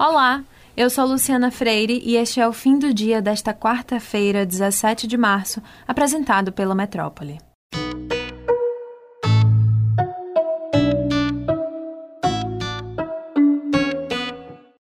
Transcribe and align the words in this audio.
Olá, 0.00 0.44
eu 0.76 0.88
sou 0.88 1.04
Luciana 1.04 1.50
Freire 1.50 2.00
e 2.04 2.14
este 2.14 2.38
é 2.38 2.46
o 2.46 2.52
fim 2.52 2.78
do 2.78 2.94
dia 2.94 3.20
desta 3.20 3.52
quarta-feira, 3.52 4.46
17 4.46 5.08
de 5.08 5.16
março, 5.16 5.60
apresentado 5.88 6.52
pela 6.52 6.72
Metrópole. 6.72 7.40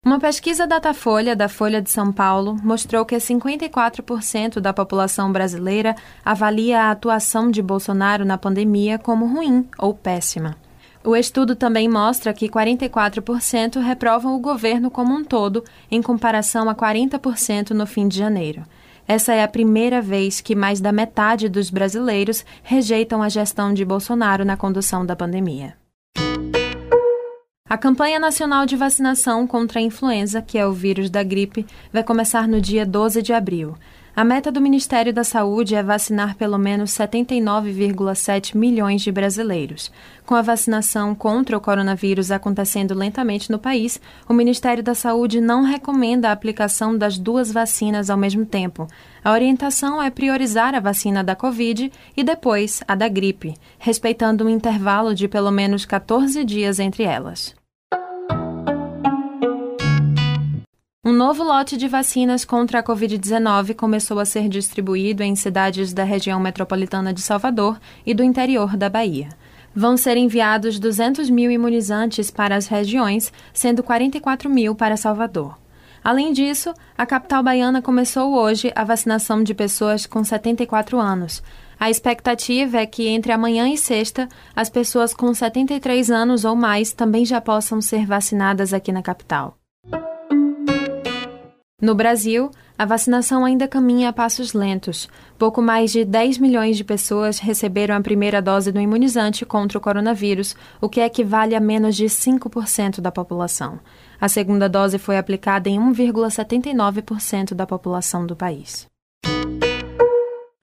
Uma 0.03 0.19
pesquisa 0.19 0.67
Datafolha 0.67 1.37
da 1.37 1.47
Folha 1.47 1.83
de 1.83 1.91
São 1.91 2.11
Paulo 2.11 2.57
mostrou 2.63 3.05
que 3.05 3.17
54% 3.17 4.61
da 4.61 4.73
população 4.73 5.31
brasileira 5.31 5.95
avalia 6.25 6.85
a 6.85 6.91
atuação 6.91 7.51
de 7.51 7.61
Bolsonaro 7.61 8.25
na 8.25 8.39
pandemia 8.39 8.99
como 8.99 9.27
ruim 9.27 9.69
ou 9.77 9.93
péssima. 9.93 10.57
O 11.05 11.17
estudo 11.17 11.57
também 11.57 11.89
mostra 11.89 12.33
que 12.33 12.49
44% 12.49 13.81
reprovam 13.81 14.37
o 14.37 14.41
governo 14.41 14.89
como 14.89 15.13
um 15.13 15.25
todo, 15.25 15.65
em 15.91 16.01
comparação 16.01 16.69
a 16.69 16.75
40% 16.75 17.71
no 17.71 17.87
fim 17.87 18.07
de 18.07 18.17
janeiro. 18.17 18.63
Essa 19.07 19.35
é 19.35 19.43
a 19.43 19.49
primeira 19.49 20.01
vez 20.01 20.41
que 20.41 20.55
mais 20.55 20.81
da 20.81 20.93
metade 20.93 21.49
dos 21.49 21.71
brasileiros 21.71 22.45
rejeitam 22.63 23.21
a 23.21 23.29
gestão 23.29 23.75
de 23.75 23.85
Bolsonaro 23.85 24.45
na 24.45 24.57
condução 24.57 25.05
da 25.05 25.17
pandemia. 25.17 25.75
A 27.69 27.77
campanha 27.79 28.21
nacional 28.21 28.65
de 28.65 28.77
vacinação 28.77 29.47
contra 29.47 29.81
a 29.81 29.83
influenza, 29.83 30.41
que 30.41 30.57
é 30.57 30.67
o 30.67 30.73
vírus 30.73 31.11
da 31.11 31.23
gripe, 31.23 31.67
vai 31.93 32.05
começar 32.05 32.47
no 32.47 32.61
dia 32.61 32.87
12 32.87 33.23
de 33.23 33.33
abril. 33.33 33.75
A 34.15 34.25
meta 34.25 34.53
do 34.53 34.61
Ministério 34.61 35.11
da 35.11 35.25
Saúde 35.25 35.75
é 35.75 35.83
vacinar 35.83 36.37
pelo 36.37 36.59
menos 36.59 36.91
79,7 36.91 38.55
milhões 38.55 39.01
de 39.01 39.11
brasileiros. 39.11 39.91
Com 40.27 40.35
a 40.35 40.43
vacinação 40.43 41.15
contra 41.15 41.57
o 41.57 41.61
coronavírus 41.61 42.31
acontecendo 42.31 42.93
lentamente 42.93 43.51
no 43.51 43.59
país, 43.59 43.99
o 44.29 44.35
Ministério 44.35 44.83
da 44.83 44.95
Saúde 44.95 45.41
não 45.41 45.63
recomenda 45.63 46.29
a 46.29 46.33
aplicação 46.33 46.97
das 46.97 47.17
duas 47.17 47.51
vacinas 47.51 48.11
ao 48.11 48.19
mesmo 48.19 48.45
tempo. 48.45 48.87
A 49.25 49.33
orientação 49.33 50.03
é 50.03 50.11
priorizar 50.11 50.75
a 50.75 50.81
vacina 50.81 51.25
da 51.25 51.35
Covid 51.35 51.91
e 52.15 52.23
depois 52.23 52.83
a 52.87 52.95
da 52.95 53.09
gripe, 53.09 53.55
respeitando 53.79 54.45
um 54.45 54.49
intervalo 54.51 55.15
de 55.15 55.27
pelo 55.27 55.51
menos 55.51 55.87
14 55.87 56.45
dias 56.45 56.79
entre 56.79 57.05
elas. 57.05 57.62
Um 61.05 61.13
novo 61.13 61.43
lote 61.43 61.77
de 61.77 61.89
vacinas 61.89 62.45
contra 62.45 62.79
a 62.79 62.83
Covid-19 62.83 63.75
começou 63.75 64.21
a 64.21 64.25
ser 64.25 64.49
distribuído 64.49 65.25
em 65.25 65.35
cidades 65.35 65.93
da 65.93 66.05
região 66.05 66.39
metropolitana 66.39 67.13
de 67.13 67.21
Salvador 67.21 67.81
e 68.07 68.15
do 68.15 68.23
interior 68.23 68.77
da 68.77 68.89
Bahia. 68.89 69.29
Vão 69.75 69.97
ser 69.97 70.17
enviados 70.17 70.79
200 70.79 71.29
mil 71.29 71.51
imunizantes 71.51 72.31
para 72.31 72.55
as 72.55 72.69
regiões, 72.69 73.33
sendo 73.53 73.83
44 73.83 74.49
mil 74.49 74.77
para 74.77 74.97
Salvador. 74.97 75.59
Além 76.05 76.33
disso, 76.33 76.73
a 76.97 77.05
capital 77.05 77.43
baiana 77.43 77.83
começou 77.83 78.35
hoje 78.35 78.71
a 78.73 78.85
vacinação 78.85 79.43
de 79.43 79.55
pessoas 79.55 80.07
com 80.07 80.23
74 80.23 81.01
anos. 81.01 81.43
A 81.81 81.91
expectativa 81.91 82.79
é 82.79 82.87
que 82.87 83.09
entre 83.09 83.33
amanhã 83.33 83.69
e 83.69 83.77
sexta, 83.77 84.29
as 84.55 84.71
pessoas 84.71 85.13
com 85.13 85.35
73 85.35 86.13
anos 86.13 86.45
ou 86.45 86.55
mais 86.55 86.93
também 86.93 87.27
já 87.27 87.41
possam 87.41 87.81
ser 87.81 88.07
vacinadas 88.07 88.73
aqui 88.73 88.93
na 88.93 89.03
capital. 89.03 89.59
No 91.83 91.97
Brasil, 91.97 92.49
a 92.79 92.85
vacinação 92.85 93.45
ainda 93.45 93.67
caminha 93.67 94.11
a 94.11 94.13
passos 94.13 94.53
lentos. 94.53 95.09
Pouco 95.37 95.61
mais 95.61 95.91
de 95.91 96.05
10 96.05 96.39
milhões 96.39 96.77
de 96.77 96.85
pessoas 96.85 97.41
receberam 97.41 97.97
a 97.97 98.01
primeira 98.01 98.41
dose 98.41 98.71
do 98.71 98.81
imunizante 98.81 99.45
contra 99.45 99.79
o 99.79 99.81
coronavírus, 99.81 100.55
o 100.81 100.89
que 100.89 101.01
equivale 101.01 101.57
a 101.57 101.61
menos 101.61 101.97
de 101.97 102.05
5% 102.05 103.01
da 103.01 103.11
população. 103.11 103.81
A 104.21 104.29
segunda 104.29 104.69
dose 104.69 104.97
foi 104.97 105.19
aplicada 105.19 105.69
em 105.69 105.81
1,79% 105.81 107.53
da 107.53 107.67
população 107.67 108.25
do 108.25 108.37
país. 108.37 108.87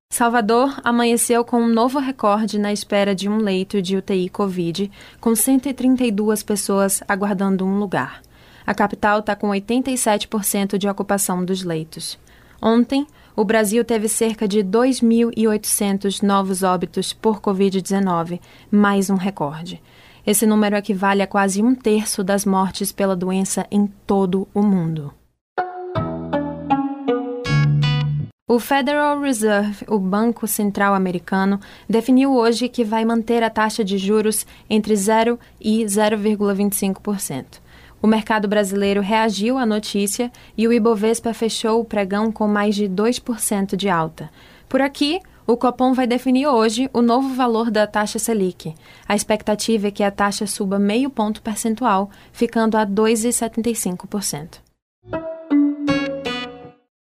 Salvador 0.10 0.80
amanheceu 0.86 1.44
com 1.44 1.62
um 1.62 1.68
novo 1.68 2.00
recorde 2.00 2.58
na 2.58 2.72
espera 2.72 3.14
de 3.14 3.28
um 3.28 3.40
leito 3.40 3.82
de 3.82 3.98
UTI 3.98 4.30
Covid, 4.30 4.90
com 5.20 5.36
132 5.36 6.44
pessoas 6.44 7.04
aguardando 7.10 7.66
um 7.66 7.78
lugar. 7.78 8.22
A 8.70 8.74
capital 8.76 9.18
está 9.18 9.36
com 9.36 9.48
87% 9.50 10.78
de 10.78 10.88
ocupação 10.88 11.44
dos 11.44 11.64
leitos. 11.64 12.20
Ontem, 12.62 13.08
o 13.36 13.44
Brasil 13.44 13.84
teve 13.84 14.08
cerca 14.08 14.48
de 14.48 14.60
2.800 14.60 16.22
novos 16.22 16.62
óbitos 16.62 17.12
por 17.12 17.42
Covid-19, 17.42 18.40
mais 18.70 19.10
um 19.10 19.16
recorde. 19.16 19.82
Esse 20.24 20.46
número 20.46 20.76
equivale 20.76 21.24
a 21.24 21.26
quase 21.26 21.64
um 21.64 21.74
terço 21.74 22.24
das 22.24 22.46
mortes 22.46 22.92
pela 22.92 23.16
doença 23.16 23.66
em 23.72 23.88
todo 24.06 24.48
o 24.54 24.62
mundo. 24.62 25.12
O 28.48 28.60
Federal 28.60 29.20
Reserve, 29.20 29.84
o 29.88 29.98
Banco 29.98 30.46
Central 30.46 30.94
Americano, 30.94 31.60
definiu 31.90 32.36
hoje 32.36 32.70
que 32.70 32.84
vai 32.84 33.04
manter 33.04 33.42
a 33.42 33.50
taxa 33.50 33.84
de 33.84 33.98
juros 33.98 34.46
entre 34.70 34.96
0 34.96 35.40
e 35.60 35.84
0,25%. 35.86 37.68
O 38.02 38.08
mercado 38.08 38.48
brasileiro 38.48 39.02
reagiu 39.02 39.58
à 39.58 39.66
notícia 39.66 40.32
e 40.58 40.68
o 40.68 40.74
Ibovespa 40.74 41.34
fechou 41.34 41.82
o 41.82 41.86
pregão 41.86 42.32
com 42.32 42.48
mais 42.48 42.76
de 42.76 42.88
2% 42.88 43.76
de 43.76 43.90
alta. 43.90 44.30
Por 44.70 44.82
aqui, 44.82 45.20
o 45.46 45.58
Copom 45.58 45.94
vai 45.94 46.06
definir 46.06 46.48
hoje 46.48 46.90
o 46.94 47.02
novo 47.02 47.34
valor 47.34 47.72
da 47.72 47.88
taxa 47.88 48.20
Selic. 48.20 48.76
A 49.08 49.16
expectativa 49.16 49.88
é 49.88 49.92
que 49.92 50.04
a 50.04 50.12
taxa 50.12 50.46
suba 50.46 50.78
meio 50.78 51.10
ponto 51.10 51.42
percentual, 51.42 52.10
ficando 52.32 52.78
a 52.78 52.86
2,75%. 52.86 54.69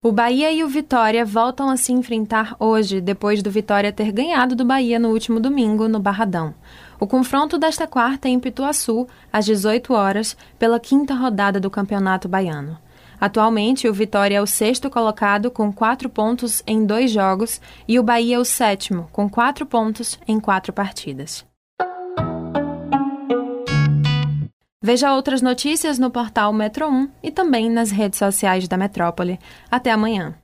O 0.06 0.12
Bahia 0.12 0.53
e 0.53 0.62
o 0.62 0.69
Vitória 0.69 1.25
voltam 1.25 1.69
a 1.69 1.77
se 1.77 1.93
enfrentar 1.93 2.55
hoje, 2.61 3.00
depois 3.00 3.43
do 3.43 3.50
Vitória 3.50 3.93
ter 3.93 4.12
ganhado 4.12 4.55
do 4.55 4.65
Bahia 4.65 5.00
no 5.00 5.09
último 5.09 5.41
domingo, 5.41 5.89
no 5.89 5.99
Barradão. 5.99 6.55
O 7.00 7.09
confronto 7.09 7.59
desta 7.59 7.89
quarta 7.89 8.28
é 8.28 8.31
em 8.31 8.39
Pituaçu, 8.39 9.09
às 9.33 9.45
18 9.45 9.93
horas, 9.93 10.37
pela 10.61 10.78
quinta 10.78 11.12
rodada 11.12 11.59
do 11.59 11.69
Campeonato 11.69 12.28
Baiano. 12.28 12.78
Atualmente, 13.21 13.89
o 13.89 13.93
Vitória 13.93 14.37
é 14.37 14.41
o 14.41 14.47
sexto 14.47 14.89
colocado 14.89 15.50
com 15.50 15.72
quatro 15.72 16.09
pontos 16.09 16.62
em 16.69 16.87
dois 16.87 17.11
jogos 17.11 17.61
e 17.89 17.99
o 17.99 18.03
Bahia 18.05 18.37
é 18.37 18.39
o 18.39 18.45
sétimo, 18.45 19.09
com 19.11 19.28
quatro 19.28 19.66
pontos 19.66 20.21
em 20.28 20.39
quatro 20.39 20.72
partidas. 20.72 21.45
Veja 24.83 25.15
outras 25.15 25.41
notícias 25.41 25.99
no 25.99 26.11
portal 26.11 26.53
Metro 26.53 26.87
1 26.87 27.11
e 27.23 27.31
também 27.31 27.71
nas 27.71 27.91
redes 27.91 28.19
sociais 28.19 28.69
da 28.69 28.77
Metrópole. 28.77 29.39
Até 29.71 29.91
amanhã. 29.91 30.37